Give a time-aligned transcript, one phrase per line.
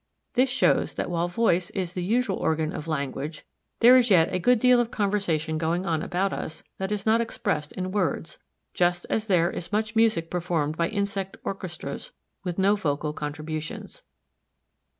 [0.33, 3.45] This shows that while voice is the usual organ of language
[3.81, 7.21] there is yet a good deal of conversation going on about us that is not
[7.21, 8.39] expressed in words,
[8.73, 14.01] just as there is much music performed by insect orchestras with no vocal contributions.